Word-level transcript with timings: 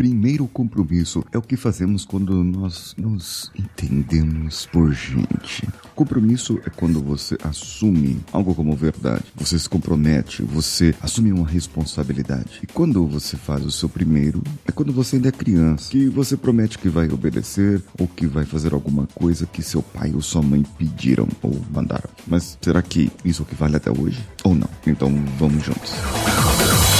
primeiro 0.00 0.48
compromisso 0.48 1.22
é 1.30 1.36
o 1.36 1.42
que 1.42 1.58
fazemos 1.58 2.06
quando 2.06 2.42
nós 2.42 2.94
nos 2.96 3.52
entendemos 3.54 4.64
por 4.64 4.94
gente. 4.94 5.68
Compromisso 5.94 6.58
é 6.64 6.70
quando 6.70 7.02
você 7.02 7.36
assume 7.44 8.18
algo 8.32 8.54
como 8.54 8.74
verdade. 8.74 9.24
Você 9.36 9.58
se 9.58 9.68
compromete, 9.68 10.42
você 10.42 10.94
assume 11.02 11.30
uma 11.30 11.46
responsabilidade. 11.46 12.60
E 12.62 12.66
quando 12.66 13.06
você 13.06 13.36
faz 13.36 13.62
o 13.62 13.70
seu 13.70 13.90
primeiro, 13.90 14.42
é 14.66 14.72
quando 14.72 14.90
você 14.90 15.16
ainda 15.16 15.28
é 15.28 15.32
criança, 15.32 15.90
que 15.90 16.08
você 16.08 16.34
promete 16.34 16.78
que 16.78 16.88
vai 16.88 17.10
obedecer 17.10 17.82
ou 17.98 18.08
que 18.08 18.26
vai 18.26 18.46
fazer 18.46 18.72
alguma 18.72 19.06
coisa 19.14 19.44
que 19.44 19.62
seu 19.62 19.82
pai 19.82 20.12
ou 20.14 20.22
sua 20.22 20.40
mãe 20.40 20.64
pediram 20.78 21.28
ou 21.42 21.60
mandaram. 21.70 22.08
Mas 22.26 22.56
será 22.62 22.80
que 22.80 23.12
isso 23.22 23.42
é 23.42 23.44
o 23.44 23.46
que 23.46 23.54
vale 23.54 23.76
até 23.76 23.90
hoje? 23.90 24.26
Ou 24.44 24.54
não? 24.54 24.70
Então 24.86 25.12
vamos 25.38 25.62
juntos. 25.62 25.92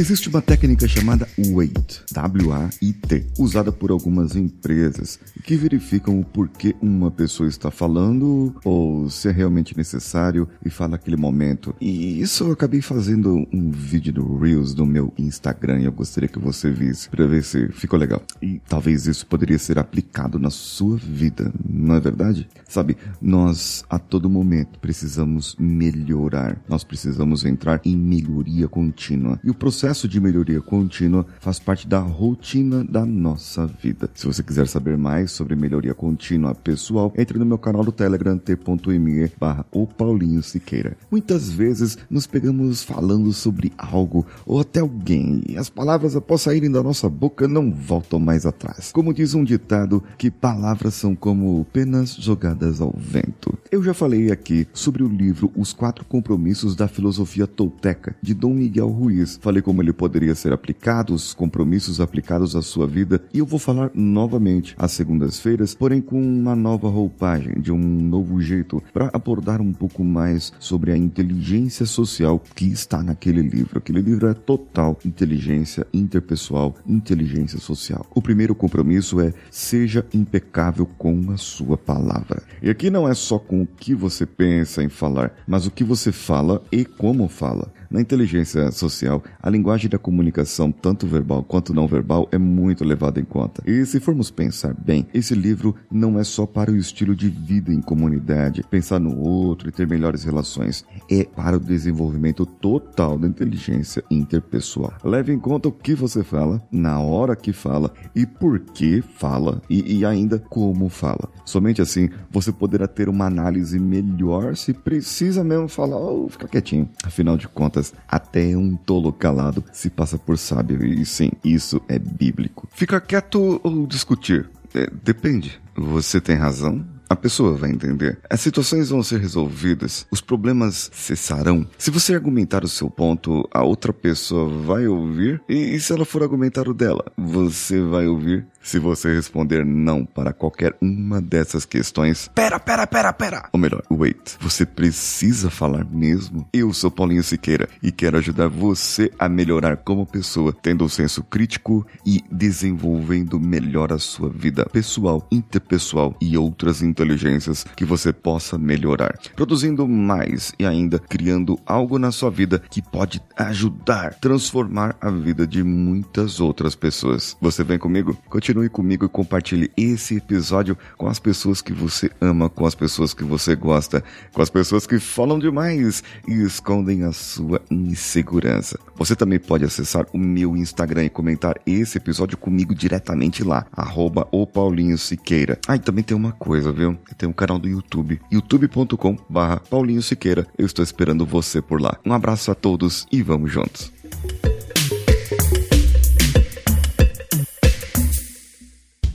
Existe 0.00 0.30
uma 0.30 0.40
técnica 0.40 0.88
chamada 0.88 1.28
WAIT, 1.36 2.04
W-A-I-T, 2.10 3.26
usada 3.38 3.70
por 3.70 3.90
algumas 3.90 4.34
empresas 4.34 5.20
que 5.44 5.54
verificam 5.56 6.18
o 6.18 6.24
porquê 6.24 6.74
uma 6.80 7.10
pessoa 7.10 7.46
está 7.46 7.70
falando 7.70 8.54
ou 8.64 9.10
se 9.10 9.28
é 9.28 9.30
realmente 9.30 9.76
necessário 9.76 10.48
e 10.64 10.70
fala 10.70 10.92
naquele 10.92 11.18
momento. 11.18 11.76
E 11.78 12.18
isso 12.18 12.44
eu 12.44 12.52
acabei 12.52 12.80
fazendo 12.80 13.46
um 13.52 13.70
vídeo 13.70 14.14
do 14.14 14.38
Reels 14.38 14.74
no 14.74 14.86
meu 14.86 15.12
Instagram 15.18 15.80
e 15.80 15.84
eu 15.84 15.92
gostaria 15.92 16.30
que 16.30 16.38
você 16.38 16.70
visse 16.70 17.10
para 17.10 17.26
ver 17.26 17.44
se 17.44 17.68
ficou 17.68 17.98
legal. 17.98 18.22
E 18.40 18.58
talvez 18.70 19.06
isso 19.06 19.26
poderia 19.26 19.58
ser 19.58 19.78
aplicado 19.78 20.38
na 20.38 20.48
sua 20.48 20.96
vida, 20.96 21.52
não 21.62 21.96
é 21.96 22.00
verdade? 22.00 22.48
Sabe, 22.66 22.96
nós 23.20 23.84
a 23.90 23.98
todo 23.98 24.30
momento 24.30 24.78
precisamos 24.78 25.54
melhorar, 25.58 26.58
nós 26.66 26.84
precisamos 26.84 27.44
entrar 27.44 27.82
em 27.84 27.94
melhoria 27.94 28.66
contínua. 28.66 29.38
E 29.44 29.50
o 29.50 29.54
processo 29.54 29.89
processo 29.90 30.06
de 30.06 30.20
melhoria 30.20 30.60
contínua 30.60 31.26
faz 31.40 31.58
parte 31.58 31.88
da 31.88 31.98
rotina 31.98 32.84
da 32.84 33.04
nossa 33.04 33.66
vida. 33.66 34.08
Se 34.14 34.24
você 34.24 34.40
quiser 34.40 34.68
saber 34.68 34.96
mais 34.96 35.32
sobre 35.32 35.56
melhoria 35.56 35.92
contínua 35.94 36.54
pessoal, 36.54 37.12
entre 37.16 37.36
no 37.40 37.44
meu 37.44 37.58
canal 37.58 37.82
do 37.82 37.90
Telegram 37.90 38.38
t.me 38.38 39.32
barra 39.38 39.66
o 39.72 39.88
Paulinho 39.88 40.44
Siqueira. 40.44 40.96
Muitas 41.10 41.50
vezes 41.50 41.98
nos 42.08 42.24
pegamos 42.24 42.84
falando 42.84 43.32
sobre 43.32 43.72
algo 43.76 44.24
ou 44.46 44.60
até 44.60 44.78
alguém 44.78 45.42
e 45.48 45.56
as 45.56 45.68
palavras 45.68 46.14
após 46.14 46.42
saírem 46.42 46.70
da 46.70 46.84
nossa 46.84 47.08
boca 47.08 47.48
não 47.48 47.72
voltam 47.72 48.20
mais 48.20 48.46
atrás. 48.46 48.92
Como 48.92 49.12
diz 49.12 49.34
um 49.34 49.42
ditado 49.42 50.04
que 50.16 50.30
palavras 50.30 50.94
são 50.94 51.16
como 51.16 51.66
penas 51.72 52.14
jogadas 52.14 52.80
ao 52.80 52.94
vento. 52.96 53.58
Eu 53.72 53.82
já 53.82 53.92
falei 53.92 54.30
aqui 54.30 54.68
sobre 54.72 55.02
o 55.02 55.08
livro 55.08 55.50
Os 55.56 55.72
Quatro 55.72 56.04
Compromissos 56.04 56.76
da 56.76 56.86
Filosofia 56.86 57.48
Tolteca 57.48 58.14
de 58.22 58.34
Dom 58.34 58.54
Miguel 58.54 58.88
Ruiz. 58.88 59.36
Falei 59.42 59.60
como 59.60 59.79
ele 59.80 59.92
poderia 59.92 60.34
ser 60.34 60.52
aplicado, 60.52 61.14
os 61.14 61.32
compromissos 61.32 62.00
aplicados 62.00 62.54
à 62.56 62.62
sua 62.62 62.86
vida, 62.86 63.22
e 63.32 63.38
eu 63.38 63.46
vou 63.46 63.58
falar 63.58 63.90
novamente 63.94 64.74
às 64.78 64.92
segundas-feiras, 64.92 65.74
porém 65.74 66.00
com 66.00 66.20
uma 66.20 66.54
nova 66.56 66.88
roupagem, 66.88 67.60
de 67.60 67.72
um 67.72 67.78
novo 67.78 68.40
jeito, 68.40 68.82
para 68.92 69.10
abordar 69.12 69.60
um 69.60 69.72
pouco 69.72 70.04
mais 70.04 70.52
sobre 70.58 70.92
a 70.92 70.96
inteligência 70.96 71.86
social 71.86 72.42
que 72.54 72.66
está 72.66 73.02
naquele 73.02 73.42
livro. 73.42 73.78
Aquele 73.78 74.00
livro 74.00 74.28
é 74.28 74.34
total 74.34 74.98
inteligência 75.04 75.86
interpessoal, 75.92 76.76
inteligência 76.86 77.58
social. 77.58 78.06
O 78.14 78.22
primeiro 78.22 78.54
compromisso 78.54 79.20
é 79.20 79.32
seja 79.50 80.04
impecável 80.12 80.86
com 80.98 81.30
a 81.30 81.36
sua 81.36 81.76
palavra. 81.76 82.42
E 82.62 82.70
aqui 82.70 82.90
não 82.90 83.08
é 83.08 83.14
só 83.14 83.38
com 83.38 83.62
o 83.62 83.66
que 83.66 83.94
você 83.94 84.26
pensa 84.26 84.82
em 84.82 84.88
falar, 84.88 85.32
mas 85.46 85.66
o 85.66 85.70
que 85.70 85.84
você 85.84 86.12
fala 86.12 86.62
e 86.70 86.84
como 86.84 87.28
fala. 87.28 87.72
Na 87.90 88.00
inteligência 88.00 88.70
social, 88.70 89.20
a 89.42 89.50
linguagem 89.50 89.90
da 89.90 89.98
comunicação, 89.98 90.70
tanto 90.70 91.08
verbal 91.08 91.42
quanto 91.42 91.74
não 91.74 91.88
verbal, 91.88 92.28
é 92.30 92.38
muito 92.38 92.84
levada 92.84 93.18
em 93.18 93.24
conta. 93.24 93.64
E 93.66 93.84
se 93.84 93.98
formos 93.98 94.30
pensar 94.30 94.72
bem, 94.74 95.08
esse 95.12 95.34
livro 95.34 95.74
não 95.90 96.16
é 96.16 96.22
só 96.22 96.46
para 96.46 96.70
o 96.70 96.76
estilo 96.76 97.16
de 97.16 97.28
vida 97.28 97.72
em 97.72 97.80
comunidade, 97.80 98.62
pensar 98.70 99.00
no 99.00 99.18
outro 99.18 99.68
e 99.68 99.72
ter 99.72 99.88
melhores 99.88 100.22
relações. 100.22 100.84
É 101.10 101.24
para 101.24 101.56
o 101.56 101.60
desenvolvimento 101.60 102.46
total 102.46 103.18
da 103.18 103.26
inteligência 103.26 104.04
interpessoal. 104.08 104.92
Leve 105.02 105.32
em 105.32 105.38
conta 105.40 105.68
o 105.68 105.72
que 105.72 105.92
você 105.92 106.22
fala, 106.22 106.62
na 106.70 107.00
hora 107.00 107.34
que 107.34 107.52
fala 107.52 107.92
e 108.14 108.24
por 108.24 108.60
que 108.60 109.02
fala 109.02 109.60
e, 109.68 109.98
e 109.98 110.04
ainda 110.04 110.38
como 110.38 110.88
fala. 110.88 111.28
Somente 111.44 111.82
assim 111.82 112.08
você 112.30 112.52
poderá 112.52 112.86
ter 112.86 113.08
uma 113.08 113.26
análise 113.26 113.80
melhor 113.80 114.56
se 114.56 114.72
precisa 114.72 115.42
mesmo 115.42 115.66
falar 115.66 115.96
ou 115.96 116.28
ficar 116.28 116.46
quietinho. 116.46 116.88
Afinal 117.02 117.36
de 117.36 117.48
contas, 117.48 117.79
até 118.08 118.56
um 118.56 118.76
tolo 118.76 119.12
calado 119.12 119.64
se 119.72 119.90
passa 119.90 120.18
por 120.18 120.38
sábio, 120.38 120.84
e 120.84 121.04
sim, 121.04 121.30
isso 121.44 121.80
é 121.88 121.98
bíblico. 121.98 122.68
Ficar 122.72 123.00
quieto 123.00 123.60
ou 123.62 123.86
discutir? 123.86 124.48
É, 124.74 124.88
depende. 125.02 125.60
Você 125.74 126.20
tem 126.20 126.36
razão, 126.36 126.84
a 127.10 127.16
pessoa 127.16 127.56
vai 127.56 127.70
entender. 127.70 128.20
As 128.30 128.40
situações 128.40 128.90
vão 128.90 129.02
ser 129.02 129.18
resolvidas, 129.18 130.06
os 130.12 130.20
problemas 130.20 130.88
cessarão. 130.94 131.66
Se 131.76 131.90
você 131.90 132.14
argumentar 132.14 132.62
o 132.62 132.68
seu 132.68 132.88
ponto, 132.88 133.48
a 133.52 133.64
outra 133.64 133.92
pessoa 133.92 134.48
vai 134.48 134.86
ouvir, 134.86 135.42
e, 135.48 135.74
e 135.74 135.80
se 135.80 135.92
ela 135.92 136.04
for 136.04 136.22
argumentar 136.22 136.68
o 136.68 136.74
dela, 136.74 137.04
você 137.18 137.80
vai 137.80 138.06
ouvir. 138.06 138.46
Se 138.62 138.78
você 138.78 139.14
responder 139.14 139.64
não 139.64 140.04
para 140.04 140.34
qualquer 140.34 140.76
uma 140.82 141.20
dessas 141.20 141.64
questões, 141.64 142.30
pera, 142.34 142.60
pera, 142.60 142.86
pera, 142.86 143.12
pera. 143.12 143.48
Ou 143.52 143.58
melhor, 143.58 143.82
wait. 143.90 144.36
Você 144.38 144.66
precisa 144.66 145.48
falar 145.48 145.84
mesmo? 145.86 146.46
Eu 146.52 146.72
sou 146.74 146.90
Paulinho 146.90 147.22
Siqueira 147.22 147.68
e 147.82 147.90
quero 147.90 148.18
ajudar 148.18 148.48
você 148.48 149.10
a 149.18 149.30
melhorar 149.30 149.78
como 149.78 150.04
pessoa, 150.04 150.52
tendo 150.52 150.84
um 150.84 150.88
senso 150.90 151.22
crítico 151.24 151.86
e 152.04 152.22
desenvolvendo 152.30 153.40
melhor 153.40 153.92
a 153.94 153.98
sua 153.98 154.28
vida 154.28 154.66
pessoal, 154.66 155.26
interpessoal 155.32 156.14
e 156.20 156.36
outras 156.36 156.82
inteligências 157.00 157.64
que 157.74 157.84
você 157.84 158.12
possa 158.12 158.58
melhorar, 158.58 159.18
produzindo 159.34 159.88
mais 159.88 160.52
e 160.58 160.66
ainda 160.66 160.98
criando 160.98 161.58
algo 161.64 161.98
na 161.98 162.12
sua 162.12 162.30
vida 162.30 162.62
que 162.70 162.82
pode 162.82 163.22
ajudar, 163.36 164.14
transformar 164.20 164.94
a 165.00 165.10
vida 165.10 165.46
de 165.46 165.64
muitas 165.64 166.40
outras 166.40 166.74
pessoas. 166.74 167.36
Você 167.40 167.64
vem 167.64 167.78
comigo? 167.78 168.16
Continue 168.28 168.68
comigo 168.68 169.06
e 169.06 169.08
compartilhe 169.08 169.70
esse 169.76 170.16
episódio 170.16 170.76
com 170.98 171.08
as 171.08 171.18
pessoas 171.18 171.62
que 171.62 171.72
você 171.72 172.10
ama, 172.20 172.50
com 172.50 172.66
as 172.66 172.74
pessoas 172.74 173.14
que 173.14 173.24
você 173.24 173.56
gosta, 173.56 174.04
com 174.32 174.42
as 174.42 174.50
pessoas 174.50 174.86
que 174.86 174.98
falam 174.98 175.38
demais 175.38 176.04
e 176.28 176.42
escondem 176.42 177.04
a 177.04 177.12
sua 177.12 177.62
insegurança. 177.70 178.78
Você 178.96 179.16
também 179.16 179.38
pode 179.38 179.64
acessar 179.64 180.06
o 180.12 180.18
meu 180.18 180.54
Instagram 180.54 181.04
e 181.04 181.10
comentar 181.10 181.54
esse 181.66 181.96
episódio 181.96 182.36
comigo 182.36 182.74
diretamente 182.74 183.42
lá, 183.42 183.64
arroba 183.72 184.28
o 184.30 184.46
Paulinho 184.46 184.98
Siqueira. 184.98 185.58
Ah, 185.66 185.76
e 185.76 185.78
também 185.78 186.04
tem 186.04 186.16
uma 186.16 186.32
coisa, 186.32 186.70
viu? 186.70 186.89
Tem 187.16 187.28
um 187.28 187.32
canal 187.32 187.58
do 187.58 187.68
YouTube, 187.68 188.20
youtube.com 188.30 189.16
barra 189.28 189.60
Paulinho 189.60 190.02
Siqueira. 190.02 190.46
Eu 190.56 190.66
estou 190.66 190.82
esperando 190.82 191.26
você 191.26 191.60
por 191.60 191.80
lá. 191.80 191.98
Um 192.04 192.12
abraço 192.12 192.50
a 192.50 192.54
todos 192.54 193.06
e 193.10 193.22
vamos 193.22 193.52
juntos. 193.52 193.92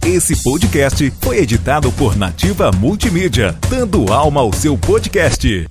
Esse 0.05 0.41
podcast 0.43 1.11
foi 1.19 1.39
editado 1.39 1.91
por 1.91 2.15
Nativa 2.15 2.71
Multimídia, 2.71 3.57
dando 3.69 4.13
alma 4.13 4.41
ao 4.41 4.53
seu 4.53 4.77
podcast. 4.77 5.67